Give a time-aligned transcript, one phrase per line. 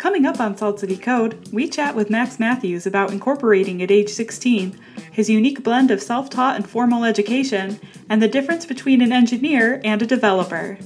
[0.00, 4.08] Coming up on Salt City Code, we chat with Max Matthews about incorporating at age
[4.08, 4.74] 16,
[5.12, 7.78] his unique blend of self taught and formal education,
[8.08, 10.78] and the difference between an engineer and a developer.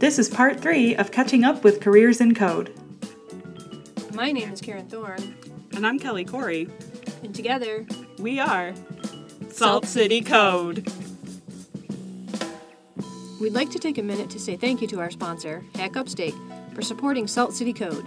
[0.00, 2.78] This is part three of Catching Up with Careers in Code.
[4.12, 5.34] My name is Karen Thorne,
[5.74, 6.68] And I'm Kelly Corey.
[7.24, 7.86] and together,
[8.18, 8.74] We are
[9.48, 10.86] Salt City Code.
[13.40, 16.34] we'd like to take a minute to say thank you to our sponsor, Hack Upstate,
[16.74, 18.06] for supporting Salt City Code.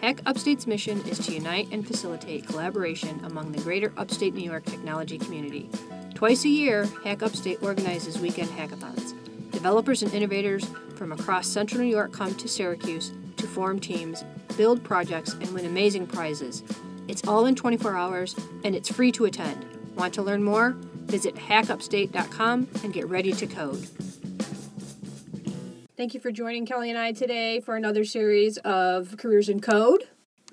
[0.00, 4.64] Hack Upstate's mission is to unite and facilitate collaboration among the greater upstate New York
[4.64, 5.68] technology community.
[6.14, 9.14] Twice a year, Hack Upstate organizes weekend hackathons.
[9.50, 14.24] Developers and innovators from across central New York come to Syracuse to form teams,
[14.56, 16.62] build projects, and win amazing prizes.
[17.08, 19.64] It's all in 24 hours and it's free to attend.
[19.96, 20.76] Want to learn more?
[21.06, 23.88] Visit hackupstate.com and get ready to code.
[25.98, 30.04] Thank you for joining Kelly and I today for another series of Careers in Code.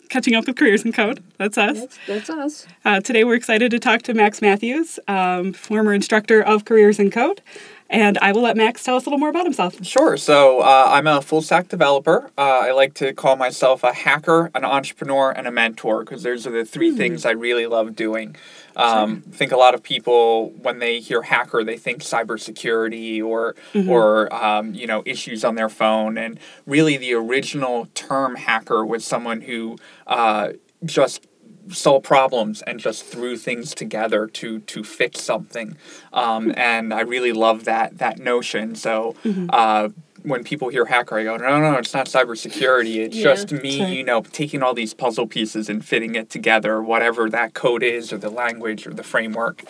[0.09, 1.23] Catching Up with Careers in Code.
[1.37, 1.81] That's us.
[1.81, 2.67] That's, that's us.
[2.83, 7.11] Uh, today we're excited to talk to Max Matthews, um, former instructor of Careers in
[7.11, 7.43] Code.
[7.89, 9.83] And I will let Max tell us a little more about himself.
[9.85, 10.17] Sure.
[10.17, 12.31] So uh, I'm a full stack developer.
[12.35, 16.47] Uh, I like to call myself a hacker, an entrepreneur, and a mentor because those
[16.47, 18.35] are the three things I really love doing.
[18.75, 23.55] Um, I think a lot of people, when they hear hacker, they think cybersecurity or
[23.87, 26.17] or um, you know issues on their phone.
[26.17, 31.27] And really, the original term hacker was someone who uh, just
[31.69, 35.77] solve problems and just threw things together to to fix something.
[36.13, 38.75] Um, and i really love that that notion.
[38.75, 39.15] So
[39.49, 39.89] uh,
[40.25, 43.23] when people hear hacker i go no no it's not cybersecurity it's Yeah.
[43.23, 47.53] just me you know taking all these puzzle pieces and fitting it together whatever that
[47.53, 49.63] code is or the language or the framework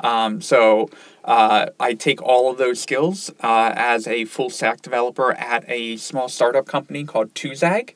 [0.00, 0.88] um, so
[1.24, 5.98] uh, I take all of those skills uh, as a full stack developer at a
[5.98, 7.90] small startup company called Tuzag.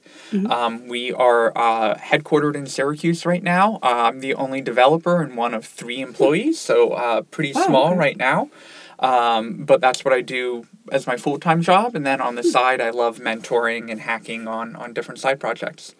[0.50, 3.76] Um, we are uh, headquartered in Syracuse right now.
[3.82, 7.86] Uh, I'm the only developer and one of three employees, so uh, pretty Wow, small
[7.90, 7.96] okay.
[7.96, 8.50] right now.
[8.98, 12.42] Um, but that's what I do as my full time job, and then on the
[12.42, 15.94] side, I love mentoring and hacking on on different side projects.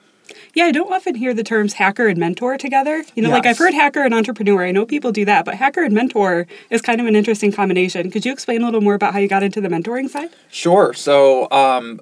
[0.55, 3.05] Yeah, I don't often hear the terms hacker and mentor together.
[3.15, 4.65] You know, like I've heard hacker and entrepreneur.
[4.65, 8.11] I know people do that, but hacker and mentor is kind of an interesting combination.
[8.11, 10.31] Could you explain a little more about how you got into the mentoring side?
[10.51, 10.95] Sure.
[10.95, 12.01] So um,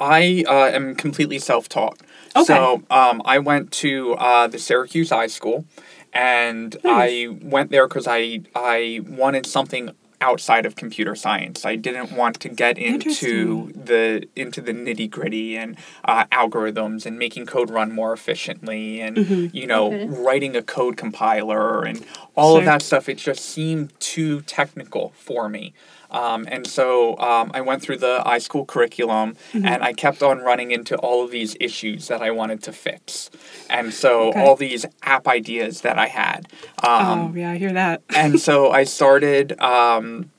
[0.00, 1.98] I uh, am completely self taught.
[2.34, 2.44] Okay.
[2.44, 5.64] So um, I went to uh, the Syracuse iSchool,
[6.12, 9.90] and I went there because I I wanted something
[10.22, 11.64] outside of computer science.
[11.66, 17.18] I didn't want to get into the into the nitty gritty and uh, algorithms and
[17.18, 19.54] making code run more efficiently and Mm-hmm.
[19.56, 20.06] you know Okay.
[20.06, 22.04] writing a code compiler and
[22.36, 22.60] all Sure.
[22.60, 23.08] of that stuff.
[23.08, 25.74] It just seemed too technical for me.
[26.12, 29.66] Um, and so um, I went through the iSchool curriculum Mm-hmm.
[29.66, 33.30] and I kept on running into all of these issues that I wanted to fix.
[33.68, 34.40] And so Okay.
[34.40, 36.48] all these app ideas that I had.
[36.82, 38.02] Um, oh, yeah, I hear that.
[38.14, 39.58] and so I started.
[39.60, 40.30] Um,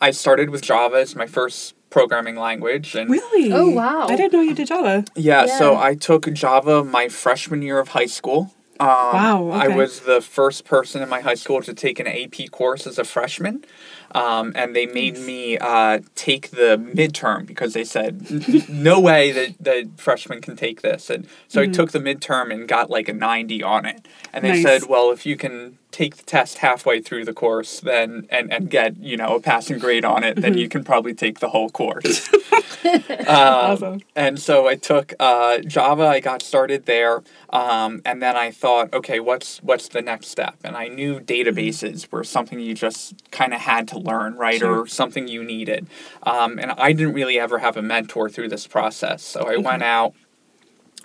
[0.00, 3.52] I started with Java as my first programming language, and Really?
[3.52, 4.06] Oh, wow.
[4.08, 5.04] I didn't know you did Java.
[5.16, 8.52] yeah, so I took Java my freshman year of high school.
[8.80, 12.50] Um, Wow, I was the first person in my high school to take an AP
[12.52, 13.64] course as a freshman.
[14.12, 19.54] Um, and they made me uh, take the midterm because they said, no way that,
[19.60, 21.10] that freshmen can take this.
[21.10, 24.06] And so I took the midterm and got like a 90 on it.
[24.32, 24.62] And they Mm-hmm.
[24.62, 24.80] Nice.
[24.82, 28.68] said, well, if you can take the test halfway through the course then and, and
[28.70, 30.40] get, you know, a passing grade on it, Mm-hmm.
[30.42, 32.28] then you can probably take the whole course.
[33.26, 34.00] awesome.
[34.14, 36.04] And so I took uh, Java.
[36.06, 40.56] I got started there, um, and then I thought, okay, what's what's the next step?
[40.62, 44.82] And I knew databases were something you just kind of had to learn, right, Sure.
[44.82, 45.86] or something you needed.
[46.22, 49.82] Um, and I didn't really ever have a mentor through this process, so I went
[49.82, 50.14] out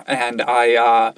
[0.06, 0.76] and I.
[0.76, 1.14] Uh,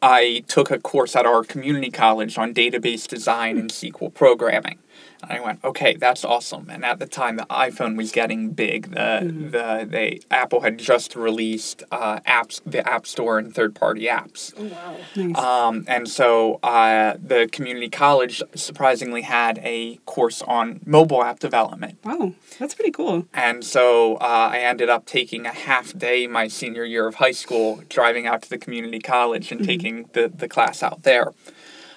[0.00, 4.78] I took a course at our community college on database design and SQL programming.
[5.22, 6.68] And I went, okay, that's awesome.
[6.70, 8.92] And at the time, the iPhone was getting big.
[8.92, 14.06] The the the Apple had just released uh, apps, the App Store and third party
[14.06, 14.52] apps.
[14.56, 14.96] Oh, wow.
[15.16, 15.36] Nice.
[15.36, 21.98] Um, and so uh, the community college surprisingly had a course on mobile app development.
[22.04, 23.26] wow, that's pretty cool.
[23.34, 27.32] And so uh, I ended up taking a half day my senior year of high
[27.32, 31.32] school, driving out to the community college and taking the, the class out there.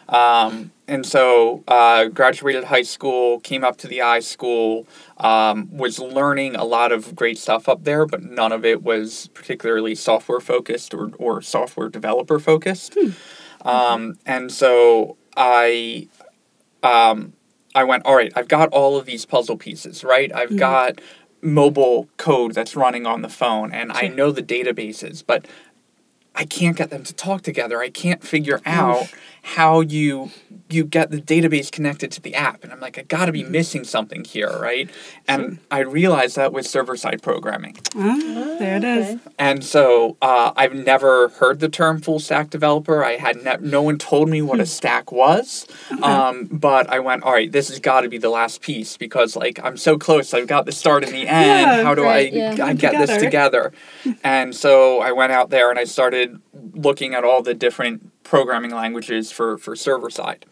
[0.10, 4.88] Um, and so uh, graduated high school, came up to the I school,
[5.18, 9.30] um, was learning a lot of great stuff up there, but none of it was
[9.34, 12.98] particularly software focused or, or software developer focused.
[13.64, 16.10] Um, and so I
[16.84, 17.34] um,
[17.74, 20.34] I went, all right, I've got all of these puzzle pieces, right?
[20.34, 21.00] I've got
[21.42, 25.46] mobile code that's running on the phone and I know the databases, but
[26.36, 27.82] I can't get them to talk together.
[27.82, 30.32] I can't figure out how you
[30.70, 32.64] you get the database connected to the app.
[32.64, 34.90] And I'm like, I gotta be missing something here, right?
[35.28, 37.78] And I realized that was server side programming.
[37.96, 39.20] Ah, there it is.
[39.38, 43.04] And so uh, I've never heard the term full stack developer.
[43.04, 45.68] I had ne- no one told me what a stack was.
[46.02, 49.36] Um, but I went, all right, this has got to be the last piece because
[49.36, 50.34] like I'm so close.
[50.34, 51.28] I've got the start and the end.
[51.28, 52.52] Yeah, How do right, I, yeah.
[52.54, 53.74] I Come get this together.
[54.06, 54.20] together?
[54.24, 56.40] and so I went out there and I started
[56.74, 60.46] looking at all the different programming languages for for server side.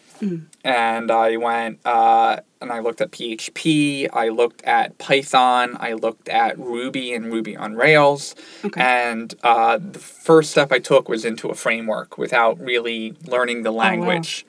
[0.66, 6.28] And I went uh, and I looked at PHP, I looked at Python, I looked
[6.28, 8.36] at Ruby and Ruby on Rails.
[8.66, 8.82] Okay.
[8.82, 13.72] And uh, the first step I took was into a framework without really learning the
[13.72, 13.84] wow.
[13.86, 14.46] language.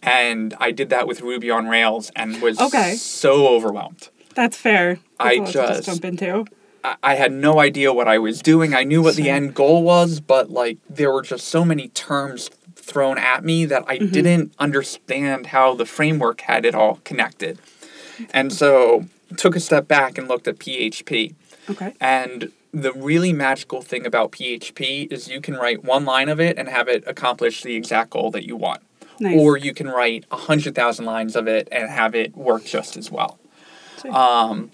[0.00, 2.94] And I did that with Ruby on Rails and was Okay.
[2.94, 4.08] so overwhelmed.
[4.36, 5.00] That's fair.
[5.18, 6.44] That's I to just- jump into.
[6.84, 8.72] I- I had no idea what I was doing.
[8.72, 12.48] I knew what the end goal was, but like there were just so many terms
[12.88, 17.58] thrown at me that I didn't understand how the framework had it all connected.
[18.32, 19.04] And so
[19.36, 21.34] took a step back and looked at PHP.
[21.70, 21.94] Okay.
[22.00, 26.58] And the really magical thing about PHP is you can write one line of it
[26.58, 28.80] and have it accomplish the exact goal that you want.
[29.20, 29.38] Nice.
[29.38, 32.96] Or you can write a hundred thousand lines of it and have it work just
[32.96, 33.38] as well.
[34.00, 34.14] Sure.
[34.16, 34.70] Um,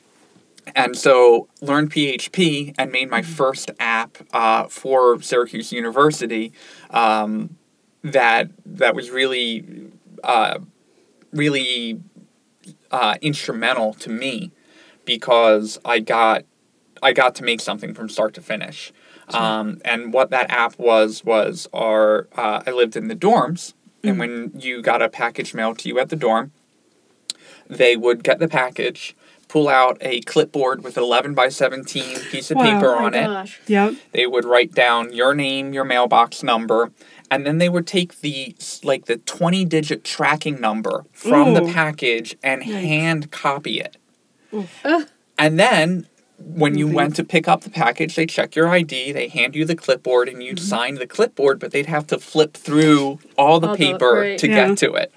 [0.75, 3.32] and so learned PHP and made my Mm-hmm.
[3.32, 6.52] first app uh, for Syracuse University.
[6.90, 7.56] Um,
[8.05, 9.91] that that was really,
[10.23, 10.59] uh,
[11.33, 12.01] really
[12.91, 14.53] uh, instrumental to me
[15.05, 16.45] because I got
[17.03, 18.93] I got to make something from start to finish.
[19.29, 23.73] Um, and what that app was was our uh, I lived in the dorms,
[24.03, 26.53] and when you got a package mailed to you at the dorm,
[27.69, 29.17] they would get the package,
[29.49, 32.65] pull out a clipboard with an 11 by 17 piece of Wow.
[32.65, 33.25] paper Oh on it.
[33.27, 33.61] gosh.
[33.67, 33.95] Yep.
[34.12, 36.93] They would write down your name, your mailbox number,
[37.34, 42.36] and then they would take the like the 20 digit tracking number from the package
[42.42, 42.81] and Yikes.
[42.81, 43.96] hand copy it.
[44.84, 45.08] Ugh.
[45.36, 46.06] And then
[46.38, 49.64] when you went to pick up the package, they check your ID, they hand you
[49.64, 50.66] the clipboard, and you'd mm-hmm.
[50.66, 54.38] sign the clipboard, but they'd have to flip through all the All the- paper right.
[54.38, 54.69] to Yeah.
[54.69, 55.12] get to it.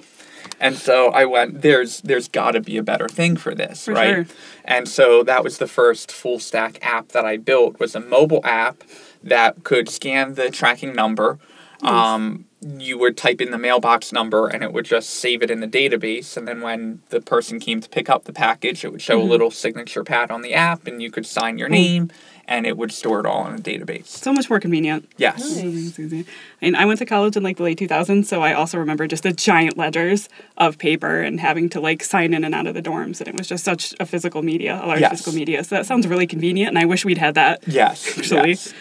[0.59, 3.93] And so I went, there's there's got to be a better thing for this, For
[3.93, 4.13] right?
[4.15, 4.25] sure.
[4.65, 8.41] And so that was the first full stack app that I built was a mobile
[8.43, 8.83] app
[9.23, 11.37] that could scan the tracking number.
[11.83, 12.45] Um,
[12.79, 15.67] you would type in the mailbox number and it would just save it in the
[15.67, 16.35] database.
[16.35, 19.27] And then when the person came to pick up the package, it would show Mm-hmm.
[19.27, 22.09] a little signature pad on the app and you could sign your name
[22.47, 24.07] and it would store it all in a database.
[24.07, 25.07] So much more convenient.
[25.17, 25.57] Yes.
[25.57, 26.25] Easy.
[26.61, 29.23] And I went to college in like the late 2000s, so I also remember just
[29.23, 30.27] the giant ledgers
[30.57, 33.35] of paper and having to like sign in and out of the dorms, and it
[33.37, 35.11] was just such a physical media, a large Yes.
[35.11, 35.63] physical media.
[35.63, 37.67] So that sounds really convenient, and I wish we'd had that.
[37.67, 38.17] Yes.
[38.17, 38.49] Actually.
[38.51, 38.73] yes.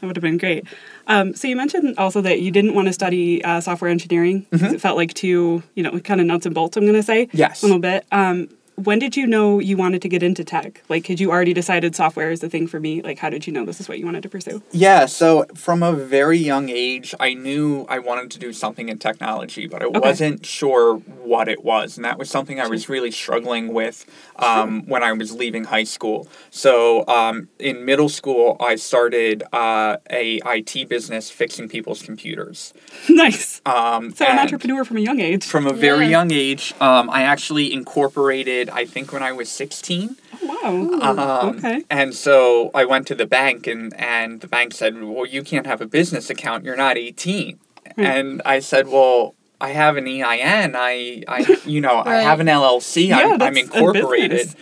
[0.00, 0.66] That would have been great.
[1.06, 4.72] Um, so you mentioned also that you didn't want to study uh, software engineering because
[4.72, 6.76] it felt like too, you know, kind of nuts and bolts.
[6.76, 7.36] I'm going to say Mm-hmm.
[7.36, 7.62] Yes.
[7.62, 8.06] a little bit.
[8.12, 10.82] Um, when did you know you wanted to get into tech?
[10.88, 13.02] Like, had you already decided software is the thing for me?
[13.02, 14.62] Like, how did you know this is what you wanted to pursue?
[14.72, 18.98] Yeah, so from a very young age, I knew I wanted to do something in
[18.98, 21.96] technology, but I wasn't sure what it was.
[21.96, 24.06] And that was something I was really struggling with
[24.36, 26.26] um, when I was leaving high school.
[26.50, 32.74] So um, in middle school, I started uh, a IT business fixing people's computers.
[33.08, 33.60] nice.
[33.66, 35.44] Um, So an entrepreneur from a young age.
[35.46, 36.10] From a very Yeah.
[36.10, 40.16] young age, um, I actually incorporated, I think when I was 16.
[40.42, 41.40] Oh, wow.
[41.40, 41.82] Um, okay.
[41.90, 45.66] And so I went to the bank, and, and the bank said, Well, you can't
[45.66, 46.64] have a business account.
[46.64, 47.58] You're not 18.
[47.96, 50.74] And I said, Well, I have an EIN.
[50.76, 53.08] I, I you know, I have an LLC.
[53.08, 54.54] Yeah, I'm, I'm that's a incorporated.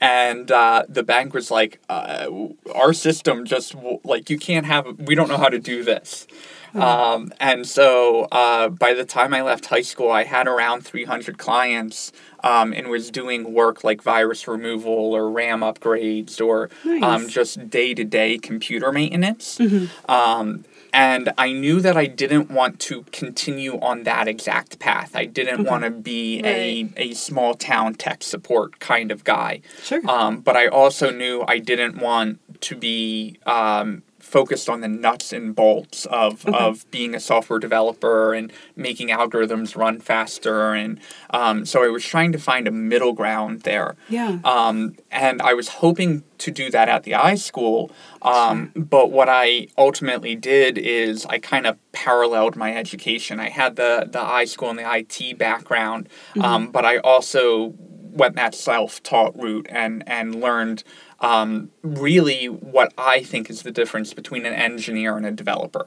[0.00, 2.28] And uh, the bank was like, uh,
[2.74, 3.74] Our system just,
[4.04, 6.26] like, you can't have, we don't know how to do this.
[6.74, 11.38] Um, and so uh, by the time I left high school, I had around 300
[11.38, 12.12] clients
[12.44, 16.70] um, and was doing work like virus removal or RAM upgrades or
[17.02, 19.58] um, just day to day computer maintenance.
[19.58, 20.10] Mm-hmm.
[20.10, 25.14] Um, and I knew that I didn't want to continue on that exact path.
[25.14, 29.60] I didn't want to be a, a small town tech support kind of guy.
[29.82, 30.00] Sure.
[30.08, 35.32] Um, but I also knew I didn't want to be um, focused on the nuts
[35.32, 40.74] and bolts of, of being a software developer and making algorithms run faster.
[40.74, 43.96] And um, so I was trying to find a middle ground there.
[44.08, 44.38] yeah.
[44.44, 47.90] Um, and I was hoping to do that at the iSchool.
[48.22, 53.40] Um, but what I ultimately did is I kind of paralleled my education.
[53.40, 56.08] I had the, the iSchool and the IT background,
[56.40, 57.74] um, but I also
[58.12, 60.82] went that self-taught route and, and learned
[61.20, 65.86] um, really what I think is the difference between an engineer and a developer.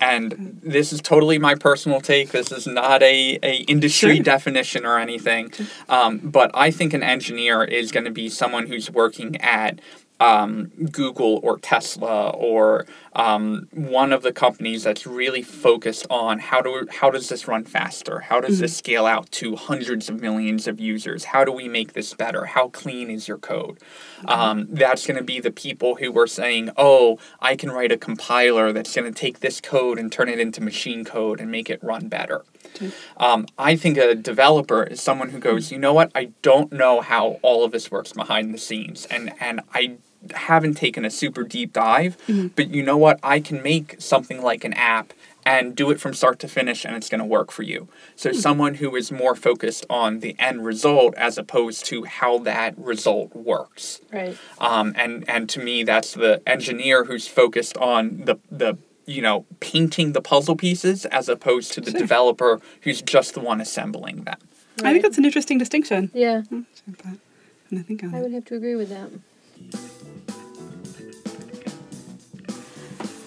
[0.00, 2.30] And this is totally my personal take.
[2.32, 4.24] This is not a, a industry Sure.
[4.24, 5.52] definition or anything.
[5.88, 9.80] Um, but I think an engineer is going to be someone who's working at
[10.20, 16.60] um, Google or Tesla or um, one of the companies that's really focused on how
[16.60, 18.20] do how does this run faster?
[18.20, 21.24] How does this scale out to hundreds of millions of users?
[21.24, 22.44] How do we make this better?
[22.46, 23.78] How clean is your code?
[24.26, 27.96] Um, that's going to be the people who are saying, "Oh, I can write a
[27.96, 31.68] compiler that's going to take this code and turn it into machine code and make
[31.68, 32.44] it run better."
[33.16, 37.00] Um, I think a developer is someone who goes, you know what, I don't know
[37.00, 39.96] how all of this works behind the scenes, and and I
[40.34, 42.16] haven't taken a super deep dive,
[42.56, 45.12] but you know what, I can make something like an app
[45.46, 47.88] and do it from start to finish, and it's going to work for you.
[48.16, 52.76] So someone who is more focused on the end result as opposed to how that
[52.78, 54.00] result works.
[54.10, 54.36] Right.
[54.58, 59.44] Um, and and to me, that's the engineer who's focused on the the you know
[59.60, 62.00] painting the puzzle pieces as opposed to the Sure.
[62.00, 64.38] developer who's just the one assembling them.
[64.82, 66.10] I think that's an interesting distinction.
[66.14, 66.66] Yeah, And
[67.78, 69.10] I think I would have to agree with that.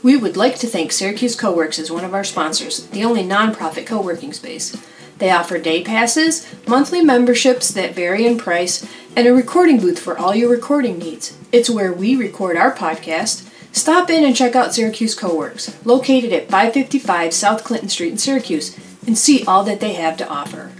[0.03, 3.85] We would like to thank Syracuse Co-works as one of our sponsors, the only nonprofit
[3.85, 4.75] co working space.
[5.17, 10.17] They offer day passes, monthly memberships that vary in price, and a recording booth for
[10.17, 11.35] all your recording needs.
[11.51, 13.46] It's where we record our podcast.
[13.71, 18.77] Stop in and check out Syracuse Co-Works, located at 555 South Clinton Street in Syracuse,
[19.05, 20.71] and see all that they have to offer.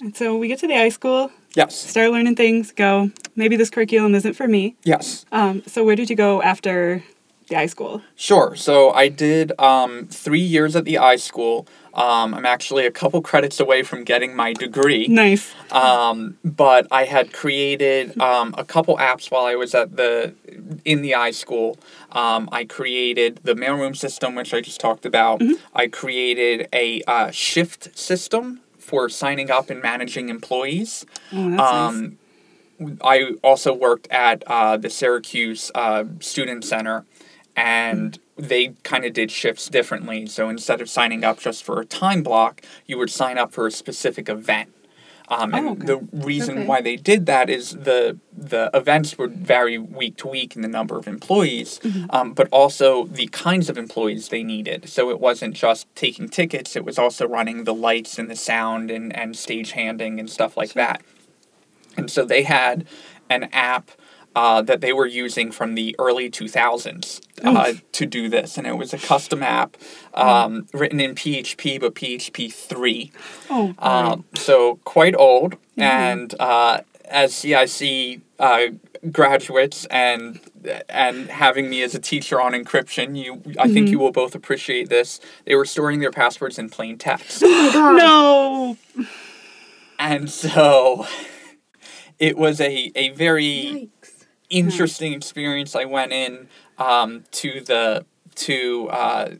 [0.00, 1.76] And so we get to the iSchool, Yes.
[1.76, 4.76] start learning things, go, maybe this curriculum isn't for me.
[4.82, 5.26] Yes.
[5.30, 7.04] Um, so where did you go after
[7.48, 8.02] the iSchool?
[8.16, 8.56] Sure.
[8.56, 11.66] So I did um, three years at the I school.
[11.94, 15.08] Um, I'm actually a couple credits away from getting my degree.
[15.08, 15.52] Nice.
[15.72, 20.34] Um, but I had created um, a couple apps while I was at the
[20.84, 21.78] in the I school.
[22.12, 25.42] Um, I created the mailroom system, which I just talked about.
[25.74, 31.06] I created a uh, shift system for signing up and managing employees.
[31.32, 31.90] Oh, that's nice.
[31.90, 32.18] Um,
[33.02, 37.04] I also worked at uh, the Syracuse uh, Student Center,
[37.54, 40.26] and they kind of did shifts differently.
[40.26, 43.66] So instead of signing up just for a time block, you would sign up for
[43.66, 44.70] a specific event.
[45.28, 45.86] Um, and Oh, okay.
[45.86, 46.66] the reason Okay.
[46.66, 50.68] why they did that is the the events would vary week to week in the
[50.68, 52.06] number of employees, Mm-hmm.
[52.10, 54.88] um, but also the kinds of employees they needed.
[54.88, 58.90] So it wasn't just taking tickets; it was also running the lights and the sound
[58.90, 61.02] and and stage handing and stuff like that.
[61.96, 62.84] And so they had
[63.28, 63.92] an app
[64.34, 68.56] uh, that they were using from the early 2000s uh, to do this.
[68.56, 69.76] And it was a custom app
[70.14, 73.12] um, written in PHP, but PHP 3.
[73.50, 75.56] Oh, Um, so quite old.
[75.76, 78.66] And uh, as CIC uh,
[79.10, 80.40] graduates and
[80.90, 84.90] and having me as a teacher on encryption, you I think you will both appreciate
[84.90, 85.20] this.
[85.46, 87.42] They were storing their passwords in plain text.
[87.42, 88.76] no.
[89.98, 91.06] And so
[92.18, 93.88] it was a, a very
[94.50, 95.74] interesting experience.
[95.74, 98.04] I went in um, to the
[98.36, 99.30] to uh,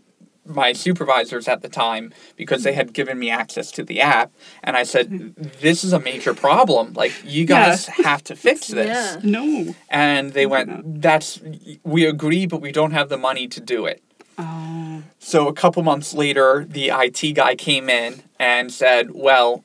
[0.46, 4.76] my supervisors at the time because they had given me access to the app, and
[4.76, 6.94] I said, "This is a major problem.
[6.94, 9.20] Like you guys have to fix this." Yeah.
[9.22, 9.74] No.
[9.88, 11.40] And they went, "That's
[11.82, 14.02] we agree, but we don't have the money to do it."
[14.38, 15.02] Oh.
[15.18, 19.64] So a couple months later, the IT guy came in and said, "Well,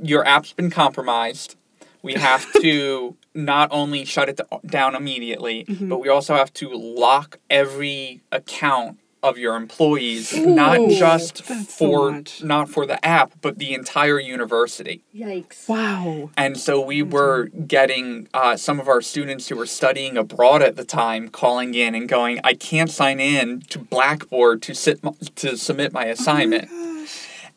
[0.00, 1.56] your app's been compromised.
[2.02, 7.38] We have to not only shut it down immediately, but we also have to lock
[7.50, 13.58] every account of your employees, not just that's so for not for the app, but
[13.58, 15.68] the entire university." Yikes.
[15.68, 16.30] Wow.
[16.36, 20.76] And so we were getting uh, some of our students who were studying abroad at
[20.76, 25.00] the time calling in and going, "I can't sign in to Blackboard to sit
[25.36, 26.70] to submit my assignment."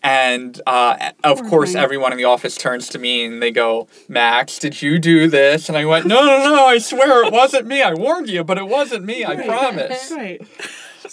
[0.04, 3.88] And uh, of Poor course, everyone in the office turns to me and they go,
[4.08, 6.66] "Max, did you do this?" And I went, "No, no, no!
[6.66, 7.82] I swear it wasn't me.
[7.84, 9.24] I warned you, but it wasn't me.
[9.24, 9.48] I Right.
[9.48, 10.42] promise." Right.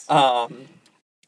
[0.08, 0.68] Um,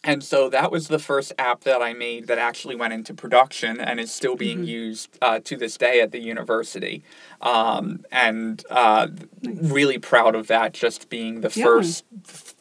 [0.02, 3.78] and so that was the first app that I made that actually went into production
[3.80, 7.02] and is still being used uh, to this day at the university.
[7.42, 9.08] Um, and uh,
[9.42, 11.64] really proud of that, just being the Yeah.
[11.64, 12.04] first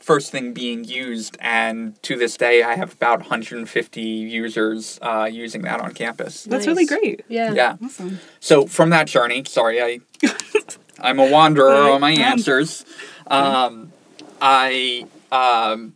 [0.09, 1.37] first thing being used.
[1.39, 6.45] And to this day, I have about 150 users uh, using that on campus.
[6.45, 7.21] That's really great.
[7.27, 7.53] Yeah.
[7.53, 7.77] Yeah.
[7.83, 8.19] Awesome.
[8.39, 9.99] So from that journey, sorry, I
[10.99, 12.85] I'm a wanderer Right, on my answers.
[13.27, 13.93] Um,
[14.41, 15.95] I um,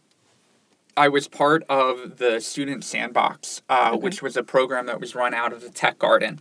[0.96, 5.34] I was part of the student sandbox, uh, which was a program that was run
[5.34, 6.40] out of the Tech Garden.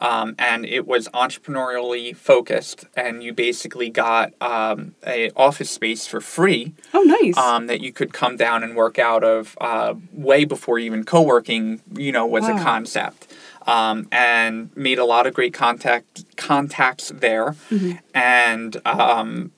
[0.00, 6.20] Um, and it was entrepreneurially focused, and you basically got um, a office space for
[6.20, 7.36] free Oh, nice.
[7.36, 11.80] um, that you could come down and work out of uh, way before even co-working,
[11.96, 13.26] you know, was a concept.
[13.66, 17.54] Um, and made a lot of great contact contacts there,
[18.14, 19.52] and um,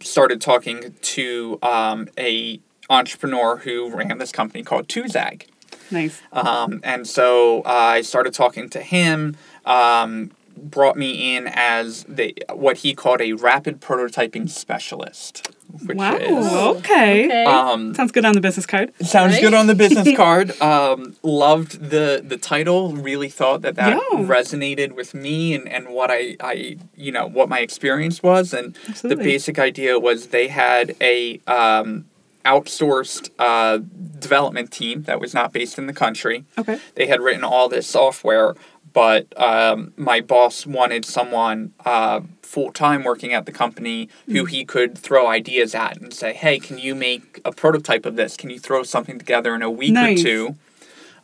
[0.00, 2.60] started talking to um, a
[2.90, 5.44] entrepreneur who ran this company called Tuzag.
[5.90, 6.20] nice.
[6.32, 9.36] Um, and so uh, I started talking to him.
[9.66, 15.48] Um, brought me in as the what he called a rapid prototyping specialist,
[15.84, 16.14] which wow.
[16.14, 16.46] is
[16.78, 17.24] okay.
[17.26, 17.44] Okay.
[17.44, 18.92] um, Sounds good on the business card.
[19.04, 19.42] sounds Right?
[19.42, 20.58] good on the business card.
[20.62, 22.92] Um, loved the the title.
[22.92, 24.18] Really thought that that Yeah.
[24.20, 28.54] resonated with me and, and what I, I you know what my experience was.
[28.54, 29.24] And Absolutely.
[29.24, 32.04] the basic idea was they had a um,
[32.44, 33.78] outsourced uh,
[34.18, 36.44] development team that was not based in the country.
[36.58, 36.78] Okay.
[36.94, 38.54] They had written all this software,
[38.94, 44.64] but um, my boss wanted someone uh, full time working at the company who he
[44.64, 48.36] could throw ideas at and say, "Hey, can you make a prototype of this?
[48.38, 50.20] Can you throw something together in a week Nice.
[50.20, 50.56] or two?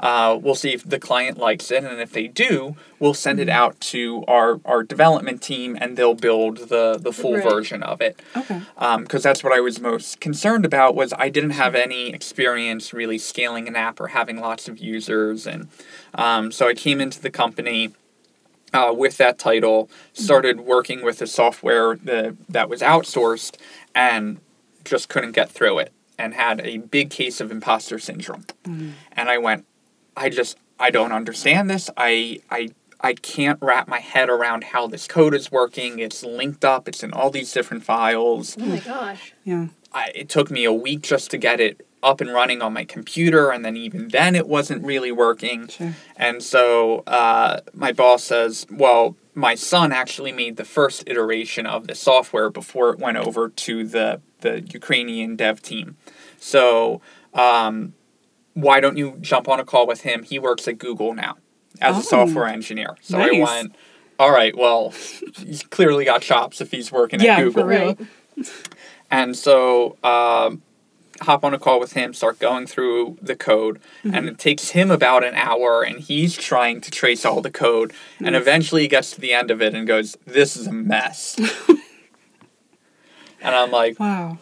[0.01, 3.49] Uh, we'll see if the client likes it, and if they do, we'll send it
[3.51, 7.43] out to our, our development team, and they'll build the, the full Right.
[7.45, 8.19] version of it.
[8.37, 8.63] Okay.
[9.03, 13.19] because that's what I was most concerned about was I didn't have any experience really
[13.19, 15.69] scaling an app or having lots of users and
[16.15, 17.91] um, so I came into the company
[18.73, 23.57] uh, with that title started working with the software the, that was outsourced
[23.95, 24.39] and
[24.85, 28.45] just couldn't get through it and had a big case of imposter syndrome.
[28.65, 29.65] And I went
[30.17, 32.71] I just I don't understand this I I
[33.03, 36.01] I can't wrap my head around how this code is working.
[36.01, 36.87] It's linked up.
[36.87, 38.57] It's in all these different files.
[38.61, 39.33] oh my gosh.
[39.43, 39.69] Yeah.
[39.93, 42.85] I, it took me a week just to get it up and running on my
[42.85, 45.69] computer, and then even then it wasn't really working.
[45.69, 45.95] Sure.
[46.17, 51.87] And so uh, my boss says, "Well, my son actually made the first iteration of
[51.87, 55.97] the software before it went over to the the Ukrainian dev team.
[56.39, 57.01] So
[57.35, 57.95] um,
[58.55, 60.23] why don't you jump on a call with him?
[60.23, 61.37] He works at Google now
[61.81, 62.01] as Oh.
[62.01, 62.97] a software engineer.
[63.01, 63.75] So I went."
[64.19, 64.93] All right, well,
[65.39, 67.65] he's clearly got chops if he's working Yeah, at for Google.
[67.65, 67.99] real.
[69.11, 70.63] And so, um,
[71.23, 74.89] hop on a call with him, start going through the code, and it takes him
[74.91, 77.93] about an hour, and he's trying to trace all the code,
[78.25, 81.37] and eventually he gets to the end of it and goes, "This is a mess."
[83.41, 84.39] and I'm like, Wow.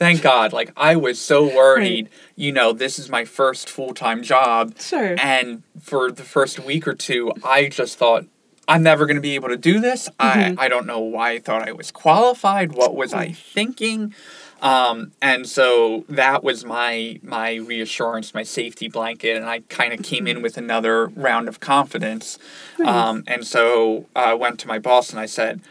[0.00, 2.08] "Thank God!" Like I was so worried.
[2.34, 5.14] You know, this is my first full time job, Sure.
[5.20, 8.24] and for the first week or two, I just thought.
[8.68, 10.08] I'm never going to be able to do this.
[10.20, 12.70] I, I don't know why I thought I was qualified.
[12.70, 14.14] What was I thinking?
[14.62, 20.02] Um, and so that was my my reassurance, my safety blanket, and I kind of
[20.04, 22.38] came in with another round of confidence.
[22.84, 25.62] Um, and so I went to my boss and I said,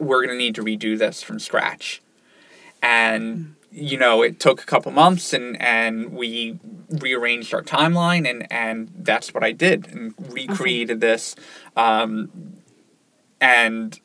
[0.00, 2.02] "We're going to need to redo this from scratch."
[2.82, 6.58] And you know, it took a couple months, and and we
[6.90, 11.36] rearranged our timeline, and and that's what I did, and recreated this.
[11.76, 12.54] Um,
[13.40, 14.00] and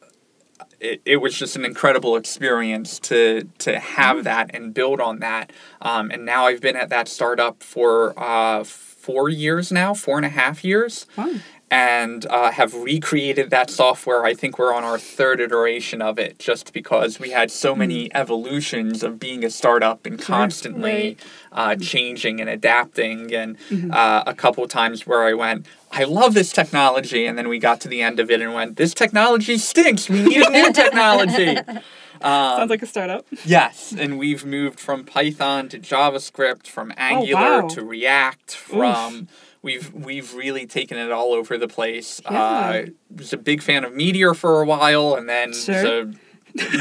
[0.79, 5.51] it, it was just an incredible experience to to have that and build on that.
[5.81, 8.63] Um, and now I've been at that startup for uh,
[9.03, 11.33] four years now, four and a half years, Wow.
[11.73, 14.23] And uh, have recreated that software.
[14.25, 18.13] I think we're on our third iteration of it, just because we had so many
[18.13, 21.17] evolutions of being a startup and constantly
[21.51, 23.33] uh, changing and adapting.
[23.33, 23.57] And
[23.91, 25.65] uh, a couple times where I went.
[25.91, 28.77] I love this technology, and then we got to the end of it and went,
[28.77, 30.09] "This technology stinks.
[30.09, 31.57] We need a new technology."
[32.21, 33.25] Sounds like a startup.
[33.45, 37.67] Yes, and we've moved from Python to JavaScript, from Angular Oh, wow.
[37.67, 39.27] to React, from
[39.63, 42.21] we've we've really taken it all over the place.
[42.29, 42.39] Yeah.
[42.43, 46.01] Uh, was a big fan of Meteor for a while, and then Sure.
[46.01, 46.13] a,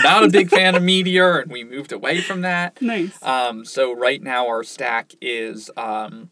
[0.02, 2.76] not a big fan of Meteor, and we moved away from that.
[2.82, 3.22] Nice.
[3.22, 6.28] Um, so right now our stack is um,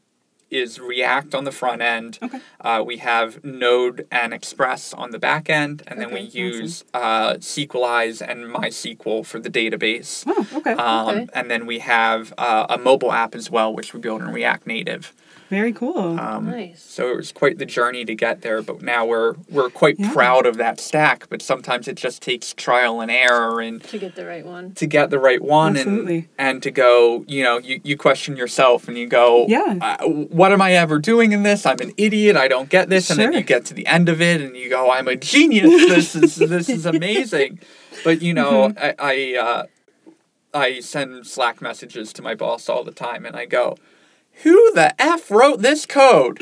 [0.50, 2.18] is React on the front end.
[2.20, 2.40] Okay.
[2.60, 6.40] Uh, we have Node and Express on the back end, and then we Okay, awesome.
[6.60, 10.24] use uh, Sequelize and MySQL for the database.
[10.26, 10.72] oh, okay.
[10.72, 11.26] Um, Okay.
[11.34, 14.66] And then we have uh, a mobile app as well, which we build in React
[14.66, 15.12] Native.
[15.50, 16.18] Very cool.
[16.18, 16.80] Um, Nice.
[16.82, 20.12] So it was quite the journey to get there, but now we're we're quite Yeah.
[20.12, 21.28] proud of that stack.
[21.28, 24.72] But sometimes it just takes trial and error and To get the right one.
[24.74, 26.28] to get the right one Absolutely.
[26.38, 29.76] and and to go you know you, you question yourself and you go Yeah.
[29.80, 33.06] uh, what am i ever doing in this i'm an idiot i don't get this
[33.06, 33.14] Sure.
[33.14, 35.70] and then you get to the end of it and you go i'm a genius
[35.88, 37.58] this is this is amazing
[38.04, 39.00] but you know Mm-hmm.
[39.00, 39.62] i i uh,
[40.54, 43.76] i send slack messages to my boss all the time and i go
[44.42, 46.38] who the f wrote this code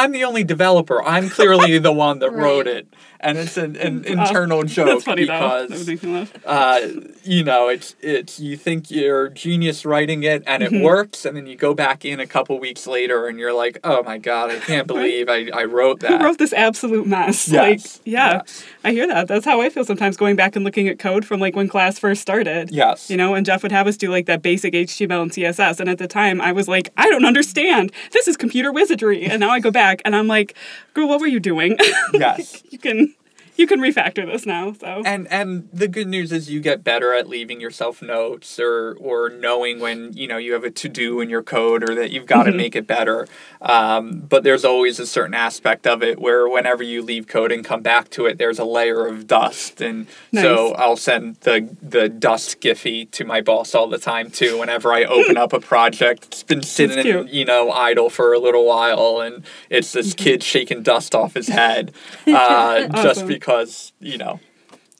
[0.00, 1.02] I'm the only developer.
[1.02, 2.86] I'm clearly the one that wrote it,
[3.20, 6.32] and it's an, an internal joke because would make me laugh.
[6.46, 6.80] uh,
[7.22, 10.74] you know, it's it's you think you're genius writing it and Mm-hmm.
[10.76, 13.78] it works, and then you go back in a couple weeks later and you're like,
[13.82, 16.20] oh my god, I can't believe I, I wrote that.
[16.20, 17.48] Who wrote this absolute mess?
[17.48, 18.64] Yes, Like, yeah, yes.
[18.84, 19.26] I hear that.
[19.28, 21.98] That's how I feel sometimes going back and looking at code from like when class
[21.98, 22.70] first started.
[22.70, 23.10] Yes.
[23.10, 25.80] You know, and Jeff would have us do like that basic HTML and CSS.
[25.80, 27.90] And at the time, I was like, I don't understand.
[28.12, 29.24] This is computer wizardry.
[29.24, 30.56] And now I go back and I'm like,
[30.94, 31.76] girl, what were you doing?
[32.12, 32.62] Yes.
[32.70, 33.14] you can
[33.60, 34.72] you can refactor this now.
[34.72, 38.96] So And and the good news is you get better at leaving yourself notes or
[39.00, 42.10] or knowing when you know you have a to do in your code or that
[42.10, 42.52] you've got Mm-hmm.
[42.52, 43.28] to make it better.
[43.60, 47.62] Um, but there's always a certain aspect of it where whenever you leave code and
[47.62, 49.82] come back to it, there's a layer of dust.
[49.82, 54.58] And so I'll send the the dust gify to my boss all the time too.
[54.58, 58.64] Whenever I open up a project, it's been sitting you know idle for a little
[58.64, 60.24] while, and it's this Mm-hmm.
[60.24, 61.92] kid shaking dust off his head,
[62.26, 63.28] uh, just Awesome.
[63.50, 64.40] Because you know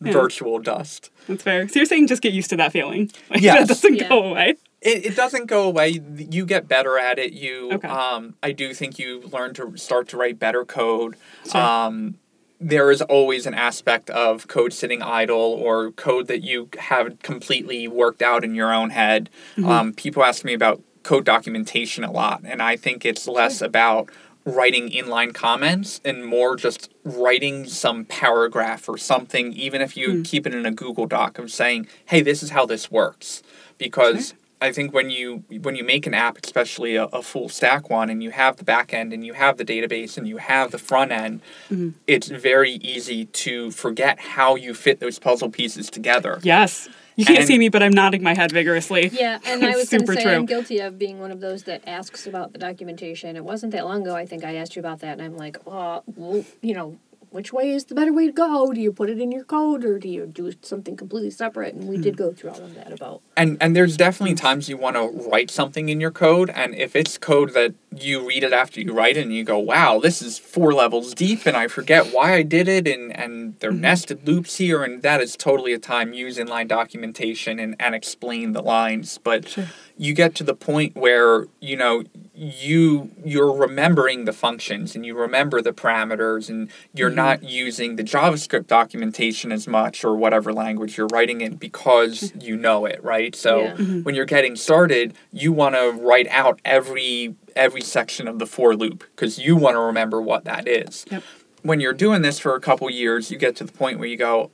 [0.03, 0.13] Yeah.
[0.13, 1.11] virtual dust.
[1.29, 1.69] that's fair.
[1.69, 3.11] So you're saying just get used to that feeling.
[3.31, 3.59] Like Yes.
[3.61, 4.09] that doesn't Yeah.
[4.09, 4.55] go away.
[4.81, 6.01] It, it doesn't go away.
[6.17, 7.33] You get better at it.
[7.35, 7.87] You, Okay.
[7.89, 11.17] um, I do think you learn to start to write better code.
[11.51, 11.61] Sure.
[11.61, 12.15] Um,
[12.59, 17.87] there is always an aspect of code sitting idle or code that you have completely
[17.89, 19.29] worked out in your own head.
[19.57, 19.69] Mm-hmm.
[19.69, 24.11] Um, people ask me about code documentation a lot, and I think it's less about
[24.51, 30.23] writing inline comments and more just writing some paragraph or something, even if you Hmm.
[30.23, 33.43] keep it in a Google Doc of saying, hey, this is how this works.
[33.79, 37.89] Because I think when you when you make an app, especially a, a full stack
[37.89, 40.71] one, and you have the back end and you have the database and you have
[40.71, 41.91] the front end, Mm-hmm.
[42.07, 46.41] it's very easy to forget how you fit those puzzle pieces together.
[46.43, 46.89] Yes.
[47.16, 49.09] You can't And- see me, but I'm nodding my head vigorously.
[49.12, 50.33] Yeah, and I was Super say true.
[50.33, 53.37] I'm guilty of being one of those that asks about the documentation.
[53.37, 55.57] It wasn't that long ago I think I asked you about that, and I'm like,
[55.66, 56.99] uh, well, you know,
[57.31, 58.73] which way is the better way to go?
[58.73, 61.75] Do you put it in your code or do you do something completely separate?
[61.75, 62.25] And we did hmm.
[62.25, 63.23] go through all of that about.
[63.37, 66.97] And and there's definitely times you want to write something in your code, and if
[66.97, 70.21] it's code that you read it after you write it, and you go, "Wow, this
[70.21, 73.73] is four levels deep," and I forget why I did it, and and there are
[73.73, 73.83] mm-hmm.
[73.83, 78.53] nested loops here, and that is totally a time use inline documentation and and explain
[78.53, 79.19] the lines.
[79.23, 79.66] But Sure.
[80.01, 82.03] You get to the point where you know
[82.35, 87.49] you you're remembering the functions and you remember the parameters and you're not mm-hmm.
[87.49, 92.41] using the javascript documentation as much or whatever language you're writing in because mm-hmm.
[92.41, 93.37] you know it right?
[93.37, 93.75] So Yeah.
[93.75, 94.03] Mm-hmm.
[94.05, 98.75] when you're getting started you want to write out every every section of the for
[98.75, 101.05] loop because you want to remember what that is.
[101.11, 101.23] Yep.
[101.63, 104.17] when you're doing this for a couple years you get to the point where you
[104.17, 104.51] go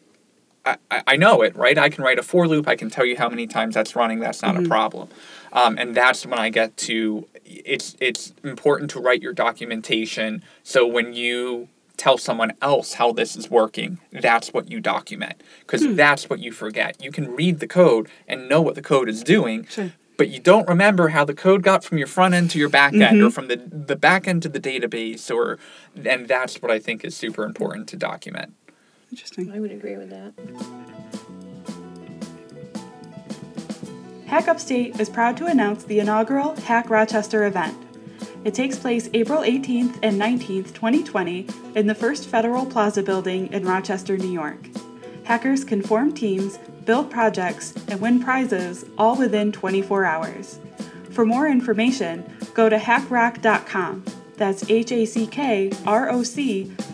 [0.66, 1.78] I, I know it, right?
[1.78, 2.66] I can write a for loop.
[2.68, 4.20] I can tell you how many times that's running.
[4.20, 4.68] That's not a mm-hmm.
[4.68, 5.08] problem.
[5.52, 10.42] Um, and that's when I get to it's it's important to write your documentation.
[10.62, 15.84] So when you tell someone else how this is working, that's what you document because
[15.84, 15.94] hmm.
[15.94, 17.02] that's what you forget.
[17.02, 19.66] You can read the code and know what the code is doing.
[19.66, 19.92] Sure.
[20.18, 22.94] But you don't remember how the code got from your front end to your back
[22.94, 23.28] end, or mm-hmm.
[23.28, 25.58] from the the back end to the database, or
[26.04, 28.54] and that's what I think is super important to document.
[29.10, 29.52] Interesting.
[29.52, 30.32] I would agree with that.
[34.26, 37.76] Hack Upstate is proud to announce the inaugural Hack Rochester event.
[38.44, 43.64] It takes place April 18th and 19th, 2020, in the First Federal Plaza building in
[43.64, 44.68] Rochester, New York.
[45.24, 50.60] Hackers can form teams, build projects, and win prizes all within 24 hours.
[51.10, 54.04] For more information, go to hackrock.com.
[54.36, 55.12] That's H-A-C-K-R-O-C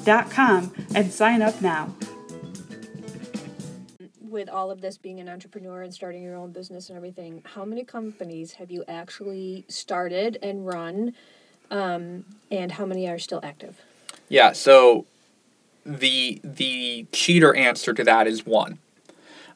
[0.04, 1.94] dot com and sign up now.
[4.20, 7.64] With all of this being an entrepreneur and starting your own business and everything, how
[7.64, 11.14] many companies have you actually started and run?
[11.70, 13.80] Um, and how many are still active?
[14.28, 15.06] Yeah, so
[15.84, 18.78] the the cheater answer to that is one.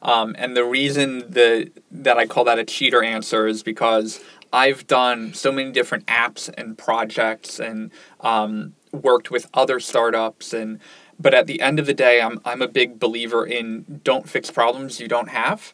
[0.01, 4.19] Um, and the reason the that I call that a cheater answer is because
[4.53, 10.79] I've done so many different apps and projects and um, worked with other startups and
[11.19, 14.51] but at the end of the day I'm I'm a big believer in don't fix
[14.51, 15.73] problems you don't have.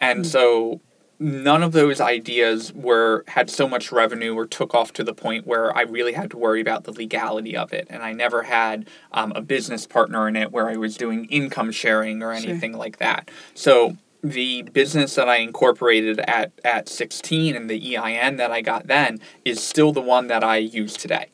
[0.00, 0.80] And so
[1.22, 5.46] none of those ideas were had so much revenue or took off to the point
[5.46, 8.88] where I really had to worry about the legality of it, and I never had
[9.12, 12.50] um, a business partner in it where I was doing income sharing or Sure.
[12.50, 13.30] anything like that.
[13.54, 18.86] So the business that I incorporated at at 16 and the EIN that I got
[18.86, 21.28] then is still the one that I use today.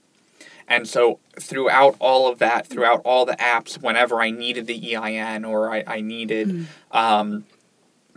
[0.68, 5.44] And so throughout all of that, throughout all the apps, whenever I needed the EIN
[5.44, 7.44] or I, I needed um,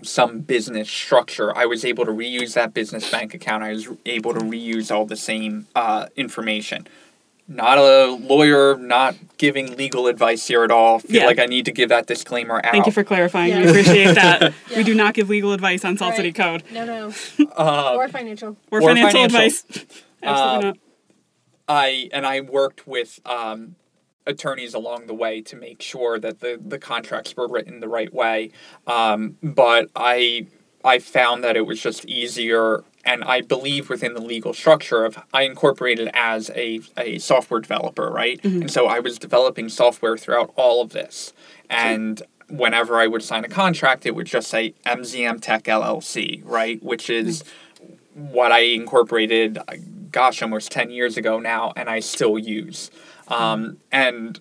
[0.01, 3.63] some business structure, I was able to reuse that business bank account.
[3.63, 6.87] I was able to reuse all the same uh, information.
[7.49, 10.99] Not a lawyer, not giving legal advice here at all.
[10.99, 11.25] Feel Yeah.
[11.25, 12.71] like I need to give that disclaimer out.
[12.71, 13.49] Thank you for clarifying.
[13.49, 13.63] Yeah.
[13.63, 14.41] We appreciate that.
[14.69, 14.77] Yeah.
[14.77, 16.17] We do not give legal advice on Salt Right.
[16.17, 17.13] City Code No, no.
[17.57, 18.55] Uh, or financial.
[18.71, 19.37] or, Or financial, financial.
[19.37, 19.63] advice.
[20.23, 20.77] Absolutely Um, not.
[21.67, 23.75] I and I worked with um,
[24.27, 28.13] attorneys along the way to make sure that the, the contracts were written the right
[28.13, 28.51] way.
[28.87, 30.45] Um, but I
[30.83, 35.17] I found that it was just easier, and I believe within the legal structure of
[35.33, 38.39] I incorporated as a, a software developer, right?
[38.43, 41.33] And so I was developing software throughout all of this,
[41.69, 42.21] and.
[42.51, 46.81] Whenever I would sign a contract, it would just say MZM Tech LLC, right?
[46.81, 47.43] Which is
[48.15, 49.75] what I incorporated, uh,
[50.11, 52.89] gosh, almost 10 years ago now, and I still use.
[53.27, 54.39] Um, and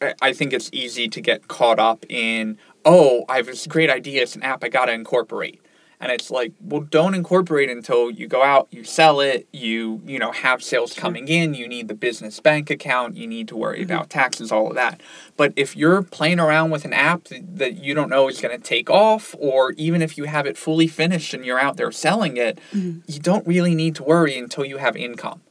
[0.00, 3.90] I- I think it's easy to get caught up in, oh, I have this great
[3.90, 5.60] idea, it's an app I gotta incorporate.
[6.02, 10.18] And it's like, well, don't incorporate until you go out, you sell it, you you
[10.18, 13.80] know have sales coming in, you need the business bank account, you need to worry
[13.82, 13.92] mm-hmm.
[13.92, 15.00] about taxes, all of that.
[15.36, 18.56] But if you're playing around with an app that, that you don't know is going
[18.56, 21.92] to take off, or even if you have it fully finished and you're out there
[21.92, 23.00] selling it, mm-hmm.
[23.06, 25.42] you don't really need to worry until you have income.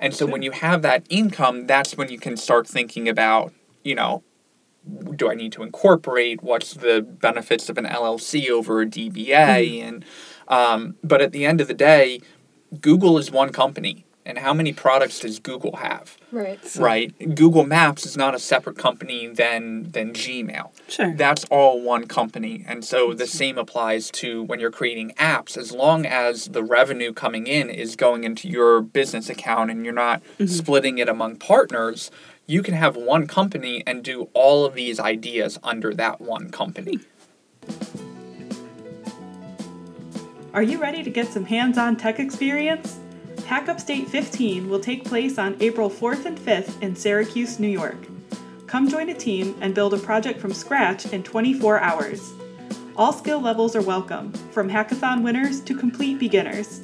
[0.00, 3.52] And so when you have that income, that's when you can start thinking about,
[3.84, 4.24] you know,
[5.16, 6.42] do I need to incorporate?
[6.42, 9.82] What's the benefits of an LLC over a DBA?
[9.82, 10.04] And
[10.48, 12.20] um, but at the end of the day,
[12.80, 16.16] Google is one company, and how many products does Google have?
[16.30, 16.58] Right.
[16.78, 17.34] right?
[17.34, 20.70] Google Maps is not a separate company than than Gmail.
[20.88, 21.14] Sure.
[21.14, 22.64] That's all one company.
[22.66, 25.56] And so the same applies to when you're creating apps.
[25.56, 29.94] As long as the revenue coming in is going into your business account and you're
[29.94, 32.10] not splitting it among partners,
[32.46, 36.98] you can have one company and do all of these ideas under that one company.
[40.52, 42.98] Are you ready to get some hands on tech experience?
[43.46, 47.96] Hack Upstate 15 will take place on April 4th and 5th in Syracuse, New York.
[48.66, 52.32] Come join a team and build a project from scratch in 24 hours.
[52.96, 56.82] All skill levels are welcome, from hackathon winners to complete beginners.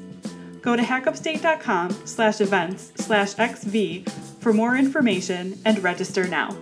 [0.68, 4.06] Go to hackupstate.com slash events slash xv
[4.38, 6.54] for more information and register now.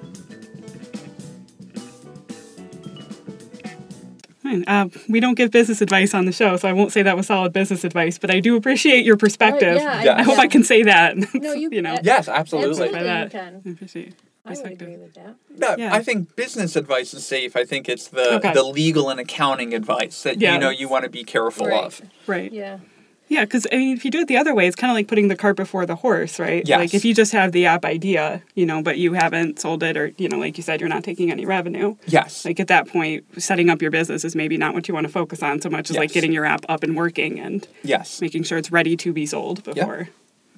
[4.69, 7.27] Uh, we don't give business advice on the show, so I won't say that was
[7.27, 9.75] solid business advice, but I do appreciate your perspective.
[9.79, 10.17] yeah, Yeah.
[10.19, 11.17] I hope I can say that.
[11.35, 11.95] No, you- you know.
[11.95, 12.71] uh, Yes, absolutely.
[12.71, 13.25] Absolutely, by that.
[13.25, 13.63] you can.
[13.67, 14.15] I appreciate
[14.45, 15.35] I would agree with that.
[15.59, 15.93] No, Yeah.
[15.93, 17.57] I think business advice is safe.
[17.57, 18.53] I think it's the Okay.
[18.53, 20.53] the legal and accounting advice that Yeah.
[20.55, 21.83] you know you want to be careful Right.
[21.83, 22.01] of.
[22.29, 22.53] Right.
[22.53, 22.79] Yeah.
[23.29, 25.09] Yeah, because I mean, if you do it the other way, it's kind of like
[25.09, 26.67] putting the cart before the horse, right?
[26.67, 26.79] Yes.
[26.79, 29.97] Like if you just have the app idea, you know, but you haven't sold it,
[29.97, 31.97] or you know, like you said, you're not taking any revenue.
[32.07, 32.45] Yes.
[32.45, 35.13] Like at that point, setting up your business is maybe not what you want to
[35.13, 38.21] focus on so much as like getting your app up and working and yes.
[38.21, 40.09] making sure it's ready to be sold before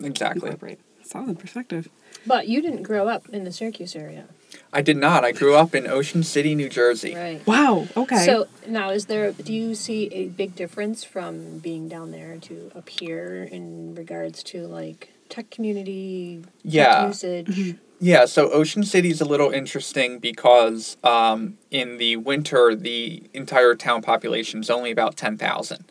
[0.02, 0.48] Exactly.
[0.48, 0.78] incorporate.
[1.02, 1.88] Solid perspective.
[2.26, 4.26] But you didn't grow up in the Syracuse area.
[4.72, 5.24] I did not.
[5.24, 7.14] I grew up in Ocean City, New Jersey.
[7.14, 7.46] Right.
[7.46, 7.86] Wow.
[7.96, 8.24] Okay.
[8.24, 9.32] So now, is there?
[9.32, 14.42] Do you see a big difference from being down there to up here in regards
[14.44, 16.96] to like tech community, Yeah.
[16.96, 17.76] tech usage?
[18.00, 23.74] Yeah, so Ocean City is a little interesting because um, in the winter, the entire
[23.74, 25.84] town population is only about 10,000.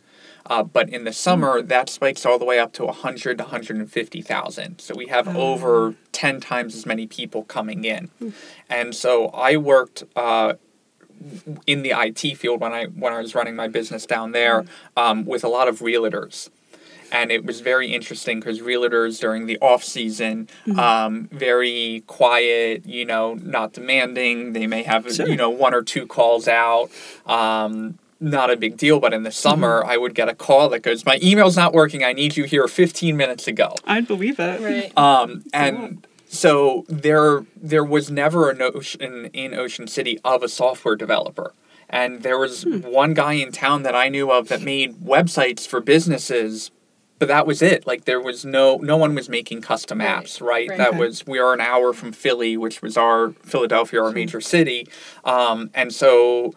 [0.50, 4.80] Uh, but in the summer, that spikes all the way up to 100 to 150,000.
[4.80, 8.10] So we have over 10 times as many people coming in.
[8.70, 10.54] And so I worked uh,
[11.66, 15.26] in the IT field when I when I was running my business down there um,
[15.26, 16.50] with a lot of realtors.
[17.10, 23.06] And it was very interesting because realtors during the off season, um, very quiet, you
[23.06, 24.52] know, not demanding.
[24.52, 25.26] They may have Sure.
[25.28, 26.90] you know one or two calls out.
[27.26, 30.80] Um, not a big deal, but in the summer, I would get a call that
[30.82, 32.04] goes, "My email's not working.
[32.04, 34.62] I need you here 15 minutes ago." I'd believe it.
[34.62, 34.98] Right.
[34.98, 40.96] Um, and so there there was never a notion in Ocean City of a software
[40.96, 41.54] developer.
[41.90, 45.80] And there was one guy in town that I knew of that made websites for
[45.80, 46.70] businesses,
[47.18, 47.88] but that was it.
[47.88, 50.10] Like there was no no one was making custom Right.
[50.26, 50.68] apps, right?
[50.68, 50.78] Right.
[50.78, 50.98] That Okay.
[50.98, 54.88] was we are an hour from Philly, which was our Philadelphia, our major city.
[55.24, 56.54] Um, and so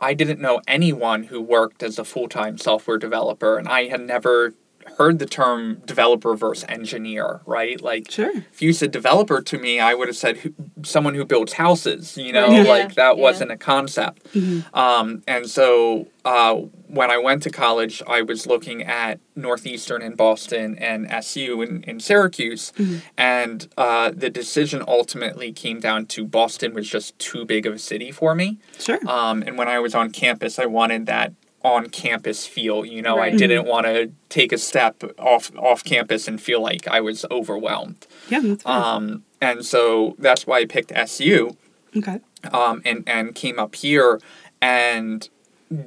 [0.00, 4.00] I didn't know anyone who worked as a full time software developer, and I had
[4.00, 4.54] never
[4.98, 7.80] heard the term developer versus engineer, right?
[7.80, 8.30] Like, Sure.
[8.52, 12.16] if you said developer to me, I would have said who, someone who builds houses,
[12.16, 13.22] you know, Yeah, like that yeah.
[13.22, 14.26] wasn't a concept.
[14.74, 16.54] Um, and so uh,
[16.86, 21.82] when I went to college, I was looking at Northeastern in Boston and SU in,
[21.84, 22.72] in Syracuse.
[23.16, 27.78] And uh, the decision ultimately came down to Boston was just too big of a
[27.78, 28.58] city for me.
[28.78, 28.98] Sure.
[29.08, 32.84] Um, and when I was on campus, I wanted that on campus feel.
[32.84, 33.34] You know, Right.
[33.34, 37.24] I didn't want to take a step off off campus and feel like I was
[37.30, 38.06] overwhelmed.
[38.28, 38.72] Yeah, that's fair.
[38.72, 41.56] Um, and so that's why I picked SU
[41.96, 42.20] okay.
[42.52, 44.20] um, and and came up here
[44.60, 45.28] and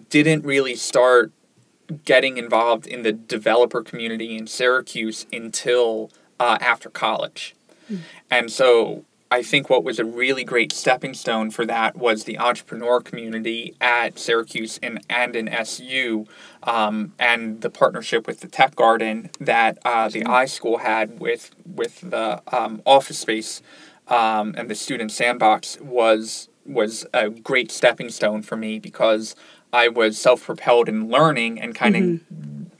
[0.10, 1.32] didn't really start
[2.06, 7.56] getting involved in the developer community in Syracuse until uh, after college.
[8.32, 12.38] And so I think what was a really great stepping stone for that was the
[12.38, 16.28] entrepreneur community at Syracuse and, and in SU
[16.62, 22.02] um, and the partnership with the Tech Garden that uh, the iSchool had with, with
[22.12, 23.64] the um, office space
[24.08, 29.36] um, and the student sandbox was was a great stepping stone for me because
[29.74, 32.04] I was self propelled in learning and kind of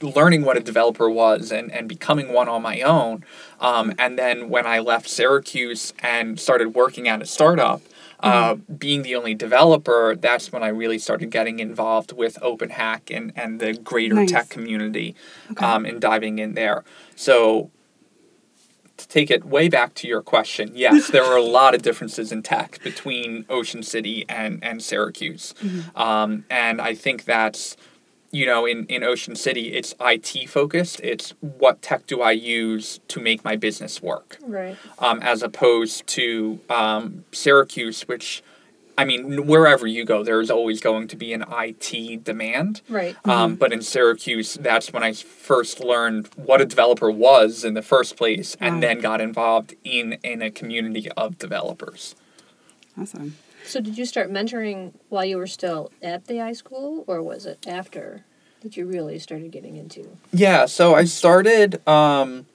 [0.04, 3.24] learning what a developer was and, and becoming one on my own.
[3.60, 7.80] Um, and then when I left Syracuse and started working at a startup,
[8.20, 13.32] uh, being the only developer, that's when I really started getting involved with OpenHack and,
[13.36, 14.30] and the greater Nice.
[14.30, 15.14] tech community
[15.50, 15.64] Okay.
[15.64, 16.84] um, and diving in there.
[17.16, 17.70] So
[18.96, 22.32] to take it way back to your question, yes, there were a lot of differences
[22.32, 25.52] in tech between Ocean City and, and Syracuse.
[25.94, 27.76] Um, and I think that's,
[28.34, 30.98] you know, in, in Ocean City, it's IT focused.
[31.04, 34.76] It's what tech do I use to make my business work, Right.
[34.98, 38.42] um, as opposed to um, Syracuse, which,
[38.98, 42.80] I mean, wherever you go, there's always going to be an IT demand.
[42.88, 43.14] Right.
[43.24, 47.82] Um, but in Syracuse, that's when I first learned what a developer was in the
[47.82, 48.80] first place, and Wow.
[48.80, 52.16] then got involved in in a community of developers.
[53.00, 53.36] Awesome.
[53.64, 57.66] So did you start mentoring while you were still at the iSchool, or was it
[57.66, 58.24] after
[58.60, 60.16] that you really started getting into?
[60.32, 61.86] Yeah, so I started.
[61.88, 62.46] Um,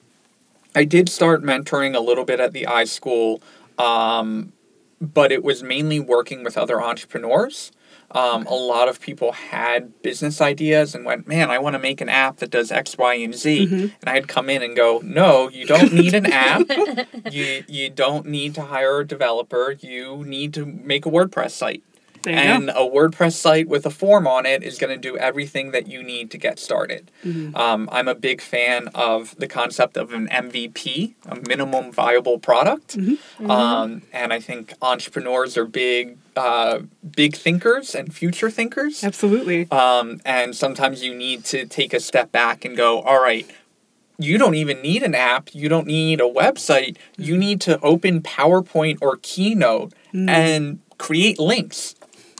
[0.76, 3.42] I did start mentoring a little bit at the iSchool,
[3.80, 4.54] um,
[5.02, 7.72] but it was mainly working with other entrepreneurs.
[8.12, 12.02] Um, A lot of people had business ideas and went, "Man, I want to make
[12.02, 13.68] an app that does X, Y, and Z."
[14.02, 16.62] And I'd come in and go, "No, you don't need an app.
[17.32, 19.76] you you don't need to hire a developer.
[19.80, 21.84] You need to make a WordPress site."
[22.28, 22.74] And go.
[22.86, 26.04] a WordPress site with a form on it is going to do everything that you
[26.04, 27.10] need to get started.
[27.24, 27.56] Mm-hmm.
[27.56, 32.98] Um, I'm a big fan of the concept of an MVP, a minimum viable product,
[32.98, 33.50] Mm-hmm.
[33.50, 36.80] um, and I think entrepreneurs are big, uh,
[37.12, 39.04] big thinkers and future thinkers.
[39.04, 39.70] Absolutely.
[39.72, 43.46] Um, and sometimes you need to take a step back and go, all right,
[44.18, 45.54] you don't even need an app.
[45.54, 46.96] You don't need a website.
[47.18, 51.96] You need to open PowerPoint or Keynote and create links.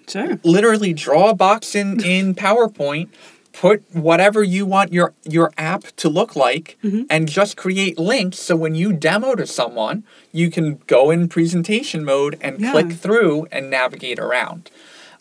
[0.08, 0.40] Sure.
[0.44, 3.10] Literally draw a box in, in PowerPoint,
[3.54, 6.78] put whatever you want your, your app to look like,
[7.10, 12.06] and just create links so when you demo to someone, you can go in presentation
[12.06, 12.72] mode and Yeah.
[12.72, 14.70] click through and navigate around.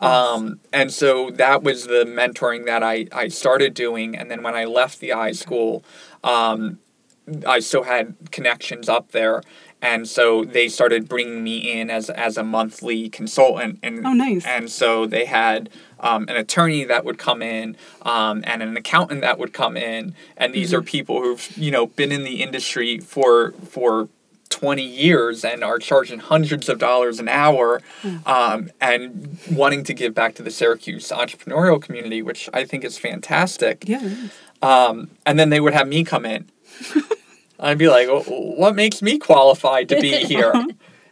[0.00, 4.16] Um, and so that was the mentoring that I, I started doing.
[4.16, 5.82] And then when I left the iSchool,
[6.22, 6.78] um,
[7.46, 9.42] I still had connections up there.
[9.80, 13.78] And so they started bringing me in as, as a monthly consultant.
[13.82, 14.44] And, Oh, nice.
[14.44, 19.20] And so they had um, an attorney that would come in um, and an accountant
[19.20, 20.14] that would come in.
[20.36, 20.78] And these Mm-hmm.
[20.78, 24.08] are people who've, you know, been in the industry for, for
[24.50, 28.16] 20 years and are charging hundreds of dollars an hour Hmm.
[28.26, 32.98] um, and wanting to give back to the Syracuse entrepreneurial community, which I think is
[32.98, 33.84] fantastic.
[33.86, 34.00] Yeah.
[34.60, 36.48] Um, and then they would have me come in.
[37.58, 40.52] I'd be like, what makes me qualified to be here?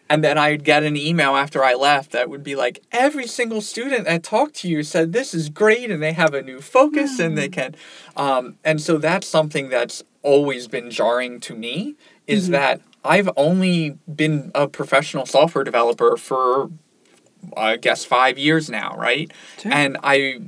[0.09, 3.61] and then I'd get an email after I left that would be like, every single
[3.61, 7.19] student that talked to you said this is great and they have a new focus
[7.19, 7.53] and they hmm.
[7.53, 7.75] can.
[8.17, 11.95] Um, and so that's something that's always been jarring to me
[12.27, 12.53] is mm-hmm.
[12.53, 16.71] that I've only been a professional software developer for,
[17.57, 19.33] I guess, five years now, right?
[19.59, 19.73] Sure.
[19.73, 20.41] And I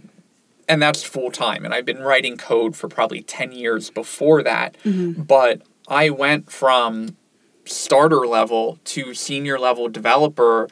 [0.69, 1.65] and that's full time.
[1.65, 4.77] And I've been writing code for probably 10 years before that.
[4.85, 5.23] Mm-hmm.
[5.23, 7.17] But I went from
[7.65, 10.69] starter level to senior level developer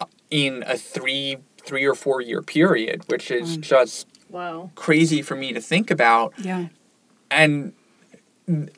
[0.00, 4.70] uh, in a three three or four year period, which is just Wow.
[4.76, 6.32] crazy for me to think about.
[6.38, 6.66] Yeah.
[7.30, 7.72] And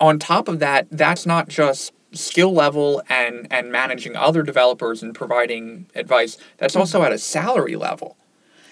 [0.00, 5.14] on top of that, that's not just skill level and and managing other developers and
[5.14, 6.36] providing advice.
[6.58, 6.80] That's mm.
[6.80, 8.16] also at a salary level.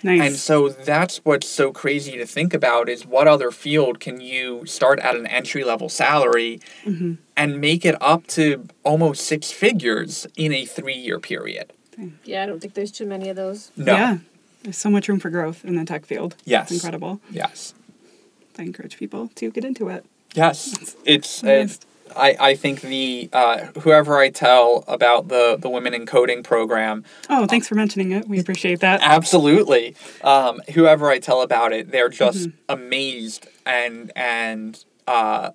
[0.03, 0.21] Nice.
[0.23, 4.65] And so that's what's so crazy to think about is what other field can you
[4.67, 7.15] start at an entry level salary Mm-hmm.
[7.37, 11.73] and make it up to almost six figures in a three year period?
[12.25, 13.71] Yeah, I don't think there's too many of those.
[13.77, 13.93] No.
[13.93, 14.19] Yeah.
[14.63, 16.35] There's so much room for growth in the tech field.
[16.45, 16.71] Yes.
[16.71, 17.21] It's incredible.
[17.31, 17.75] Yes.
[18.59, 20.05] I encourage people to get into it.
[20.35, 20.97] Yes.
[21.05, 21.77] It's Nice.
[21.77, 21.81] uh,
[22.17, 27.05] I, I think the uh, whoever I tell about the the women in coding program
[27.29, 28.29] Oh, thanks for mentioning it.
[28.29, 29.01] We appreciate that.
[29.03, 35.51] absolutely um, whoever I tell about it they're just amazed and and uh,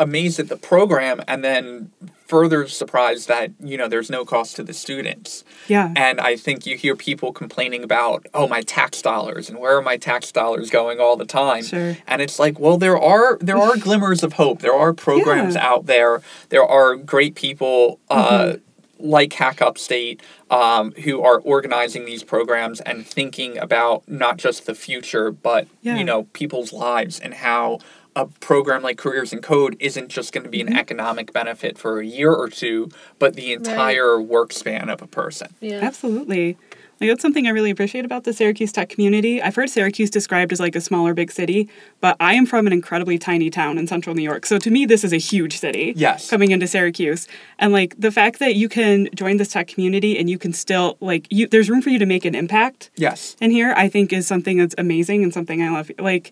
[0.00, 1.90] amazed at the program and then
[2.26, 5.92] further surprised that you know there's no cost to the students Yeah.
[5.96, 9.82] and I think you hear people complaining about, oh, my tax dollars and where are
[9.82, 11.64] my tax dollars going all the time.
[11.64, 11.96] Sure.
[12.06, 14.60] And it's like, well, there are there are glimmers of hope.
[14.60, 15.62] There are programs Yeah.
[15.64, 15.72] Mm-hmm.
[15.74, 16.22] out there.
[16.48, 18.54] There are great people uh,
[18.98, 24.74] like Hack Upstate um, who are organizing these programs and thinking about not just the
[24.74, 25.96] future, but Yeah.
[25.98, 27.80] you know people's lives and how
[28.16, 30.72] a program like Careers in Code isn't just going to be Mm-hmm.
[30.72, 32.88] an economic benefit for a year or two,
[33.18, 35.54] but the entire work span of a person.
[35.60, 35.80] Yeah.
[35.82, 36.56] Absolutely.
[37.00, 39.42] Like that's something I really appreciate about the Syracuse tech community.
[39.42, 41.68] I've heard Syracuse described as like a smaller big city,
[42.00, 44.46] but I am from an incredibly tiny town in central New York.
[44.46, 45.92] So to me this is a huge city.
[45.96, 46.30] Yes.
[46.30, 47.26] Coming into Syracuse.
[47.58, 50.96] And like the fact that you can join this tech community and you can still
[51.00, 53.36] like you there's room for you to make an impact Yes.
[53.40, 55.90] And here, I think is something that's amazing and something I love.
[55.98, 56.30] Like,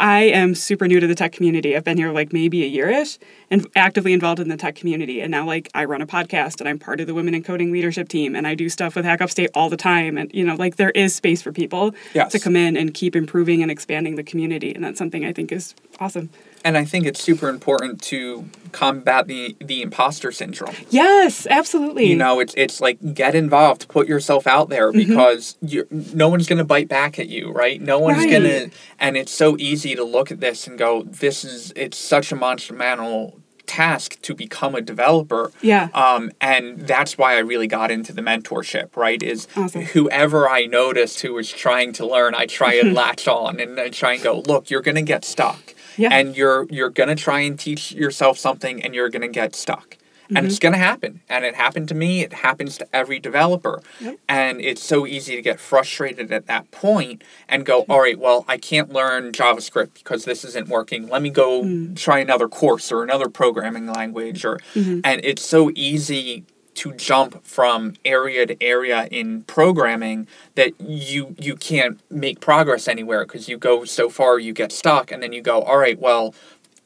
[0.00, 1.76] I am super new to the tech community.
[1.76, 3.18] I've been here like maybe a year-ish
[3.50, 5.20] and actively involved in the tech community.
[5.20, 7.70] And now like I run a podcast and I'm part of the Women in Coding
[7.70, 10.16] leadership team and I do stuff with Hack Upstate all the time.
[10.16, 12.32] And you know, like there is space for people Yes.
[12.32, 14.74] to come in and keep improving and expanding the community.
[14.74, 16.30] And that's something I think is awesome.
[16.64, 20.74] And I think it's super important to combat the the imposter syndrome.
[20.90, 22.06] Yes, absolutely.
[22.06, 25.08] You know, it's it's like get involved, put yourself out there Mm-hmm.
[25.08, 27.80] because you no one's gonna bite back at you, right?
[27.80, 28.30] No one's Right.
[28.32, 28.66] gonna,
[28.98, 32.36] and it's so easy to look at this and go, this is it's such a
[32.36, 35.52] monumental task to become a developer.
[35.62, 35.88] Yeah.
[35.94, 39.22] Um, and that's why I really got into the mentorship, right?
[39.22, 39.82] Is Awesome.
[39.82, 43.88] whoever I noticed who was trying to learn, I try and latch on and I
[43.88, 45.74] try and go, look, you're gonna get stuck.
[45.96, 46.10] Yeah.
[46.12, 49.96] And you're you're gonna try and teach yourself something and you're gonna get stuck.
[50.32, 50.66] And it's mm-hmm.
[50.66, 51.20] gonna happen.
[51.28, 53.82] And it happened to me, it happens to every developer.
[54.00, 54.18] Yep.
[54.28, 58.44] And it's so easy to get frustrated at that point and go, all right, well,
[58.46, 61.08] I can't learn JavaScript because this isn't working.
[61.08, 61.96] Let me go mm.
[61.96, 65.00] try another course or another programming language or mm-hmm.
[65.02, 71.56] and it's so easy to jump from area to area in programming that you you
[71.56, 75.42] can't make progress anywhere because you go so far you get stuck and then you
[75.42, 76.34] go all right well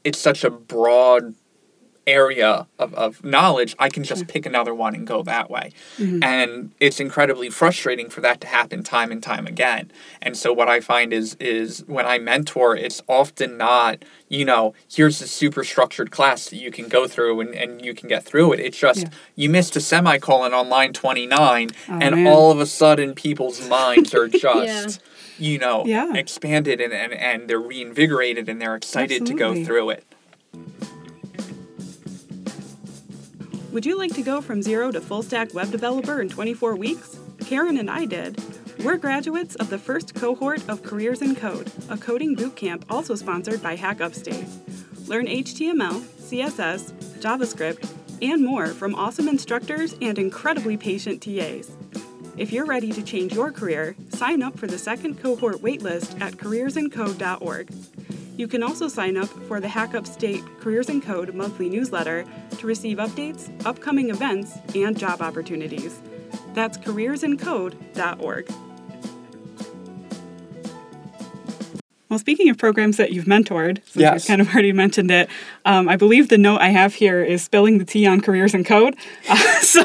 [0.05, 1.35] it's such a broad
[2.07, 5.71] area of, of knowledge i can just pick another one and go that way.
[5.99, 6.23] Mm-hmm.
[6.23, 9.91] And it's incredibly frustrating for that to happen time and time again.
[10.21, 14.75] And so what i find is is when i mentor it's often not you know
[14.93, 18.25] here's the super structured class that you can go through and, and you can get
[18.25, 18.61] through it.
[18.61, 19.09] It's just Yeah.
[19.37, 22.27] you missed a semicolon on line 29 Oh, and man.
[22.27, 25.01] all of a sudden people's minds are just
[25.39, 26.15] you know Yeah.
[26.15, 30.05] expanded and, and, and they're reinvigorated and they're excited to go through it
[33.75, 37.19] Would you like to go from zero to full stack web developer in 24 weeks?
[37.41, 38.41] Karen and I did.
[38.85, 43.61] We're graduates of the first cohort of Careers in Code, a coding bootcamp also sponsored
[43.61, 44.47] by Hack Upstate.
[45.09, 47.91] Learn HTML, CSS, JavaScript,
[48.23, 51.73] and more from awesome instructors and incredibly patient TAs.
[52.37, 56.35] If you're ready to change your career, sign up for the second cohort waitlist at
[56.35, 57.73] careersincode.org.
[58.37, 62.25] You can also sign up for the Hack Upstate Careers in Code monthly newsletter
[62.59, 66.01] to receive updates, upcoming events, and job opportunities.
[66.53, 68.51] That's careersincode.org.
[72.09, 74.23] Well, speaking of programs that you've mentored, since Yes.
[74.23, 75.29] we've kind of already mentioned it,
[75.65, 78.65] um, I believe the note I have here is spilling the tea on careers in
[78.65, 78.97] code.
[79.29, 79.83] Uh, so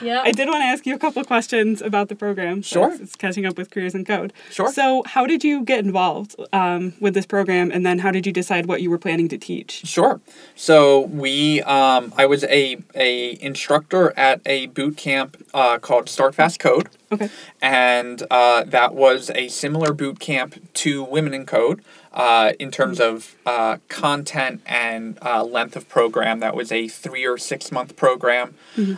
[0.00, 0.22] Yeah.
[0.22, 2.62] I did want to ask you a couple of questions about the program.
[2.62, 2.92] Sure.
[2.92, 4.32] It's, it's catching up with careers in code.
[4.50, 4.72] Sure.
[4.72, 8.32] So how did you get involved um, with this program, and then how did you
[8.32, 9.82] decide what you were planning to teach?
[9.84, 10.20] Sure.
[10.54, 16.58] So we, um, I was a a instructor at a boot camp uh, called StartFast
[16.60, 17.28] Code, Okay.
[17.60, 21.82] and uh, that was a similar boot camp to Women in Code
[22.16, 26.40] uh, in terms of uh, content and uh, length of program.
[26.40, 28.54] That was a three or six month program.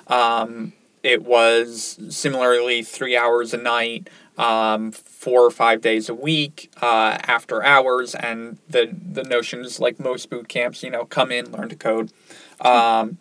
[0.07, 6.71] Um, it was similarly three hours a night, um, four or five days a week,
[6.81, 11.51] uh, after hours, and the the notions like most boot camps, you know, come in,
[11.51, 12.13] learn to code.
[12.61, 13.19] Um,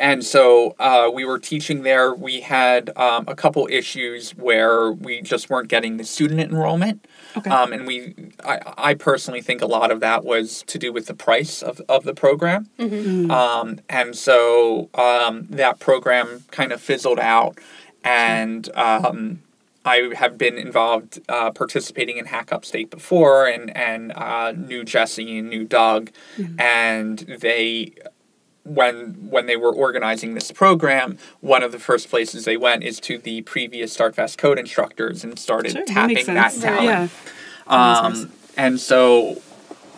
[0.00, 2.14] and so uh, we were teaching there.
[2.14, 7.06] We had um, a couple issues where we just weren't getting the student enrollment.
[7.36, 7.50] Okay.
[7.50, 8.14] Um, and we,
[8.44, 11.80] I, I personally think a lot of that was to do with the price of,
[11.88, 12.68] of the program.
[13.30, 17.58] Um, and so um, that program kind of fizzled out.
[18.02, 19.40] And um,
[19.84, 25.38] I have been involved uh, participating in Hack Upstate before and, and uh, knew Jesse
[25.38, 26.10] and knew Doug.
[26.58, 27.92] And they
[28.64, 33.00] when when they were organizing this program, one of the first places they went is
[33.00, 36.84] to the previous StartFast code instructors and started Sure, that tapping makes that talent.
[36.84, 37.08] Yeah.
[37.66, 38.52] Um, Makes sense.
[38.56, 39.42] and so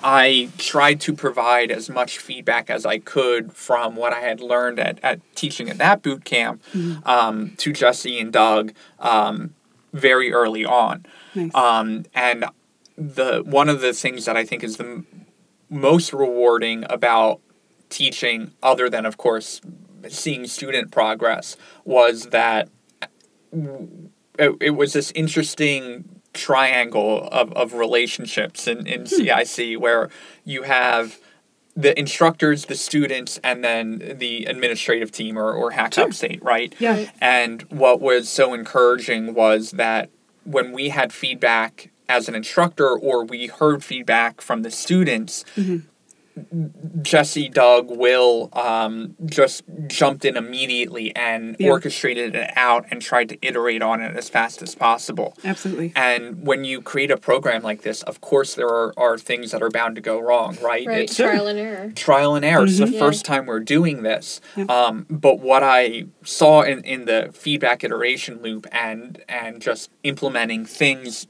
[0.05, 4.79] I tried to provide as much feedback as I could from what I had learned
[4.81, 7.09] at, at teaching at that boot camp Mm-hmm.
[7.09, 9.55] um, to Jesse and Doug um,
[9.93, 11.07] very early on.
[11.35, 11.55] Nice.
[11.55, 12.45] Um, and
[12.97, 15.07] the one of the things that I think is the m-
[15.71, 17.41] most rewarding about
[17.93, 19.61] teaching, other than of course
[20.09, 22.69] seeing student progress, was that
[23.53, 29.07] it, it was this interesting triangle of, of relationships in, in hmm.
[29.07, 30.09] CIC where
[30.45, 31.19] you have
[31.75, 36.05] the instructors, the students, and then the administrative team or, or Hack Sure.
[36.05, 36.75] Upstate, right?
[36.79, 37.11] Yeah.
[37.21, 40.11] And what was so encouraging was that
[40.45, 45.87] when we had feedback as an instructor or we heard feedback from the students, mm-hmm.
[47.03, 51.71] Jesse, Doug, Will um, just jumped in immediately and Yeah.
[51.71, 55.35] orchestrated it out and tried to iterate on it as fast as possible.
[55.45, 55.93] Absolutely.
[55.95, 59.63] And when you create a program like this, of course, there are, are things that
[59.63, 60.87] are bound to go wrong, right?
[60.87, 61.93] Right, It's trial and error.
[61.95, 62.65] trial and error.
[62.65, 62.93] It's the Mhm.
[62.95, 62.99] Yeah.
[62.99, 64.41] first time we're doing this.
[64.57, 64.71] Yep.
[64.71, 70.65] Um, but what I saw in, in the feedback iteration loop and and just implementing
[70.65, 71.27] things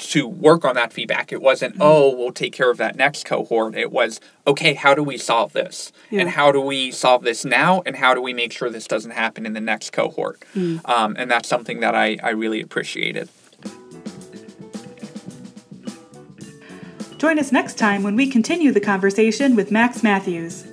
[0.00, 1.82] to work on that feedback, it wasn't, Mm-hmm.
[1.82, 3.74] oh, we'll take care of that next cohort.
[3.76, 5.92] It was, okay, how do we solve this?
[6.10, 6.20] Yeah.
[6.22, 7.82] And how do we solve this now?
[7.86, 10.42] And how do we make sure this doesn't happen in the next cohort?
[10.54, 10.86] Mm.
[10.88, 13.28] Um, and that's something that I, I really appreciated.
[17.18, 20.66] Join us next time when we continue the conversation with Max Matthews.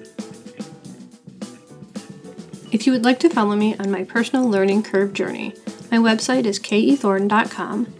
[2.71, 5.53] If you would like to follow me on my personal learning curve journey,
[5.91, 7.93] my website is kethorn.com,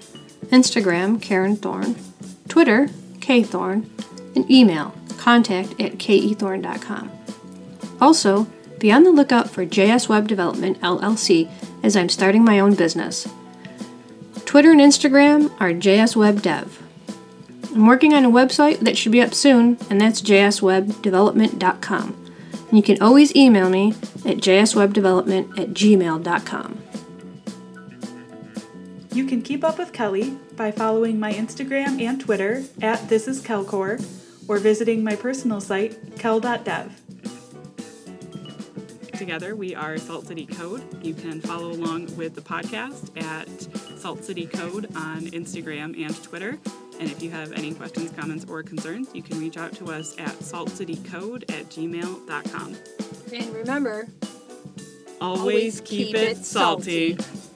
[0.49, 1.95] Instagram Karen Thorn,
[2.47, 2.87] Twitter
[3.19, 3.87] kthorn,
[4.35, 7.11] and email contact at kethorn.com.
[7.99, 8.47] Also,
[8.79, 11.49] be on the lookout for JS Web Development LLC
[11.83, 13.27] as I'm starting my own business.
[14.45, 16.81] Twitter and Instagram are JS Web Dev.
[17.73, 22.23] I'm working on a website that should be up soon, and that's jswebdevelopment.com.
[22.69, 23.91] And you can always email me
[24.25, 26.86] at jswebdevelopment at gmail.com.
[29.17, 34.05] You can keep up with Kelly by following my Instagram and Twitter at thisiskelcor
[34.47, 37.01] or visiting my personal site, kel.dev.
[39.17, 41.03] Together, we are Salt City Code.
[41.03, 43.49] You can follow along with the podcast at
[43.99, 46.59] Salt City Code on Instagram and Twitter.
[46.99, 50.13] And if you have any questions, comments, or concerns, you can reach out to us
[50.19, 52.75] at saltcitycode at gmail.com.
[53.33, 54.09] And remember,
[55.19, 57.17] Always, Always keep, keep it it salty.
[57.17, 57.46] salty.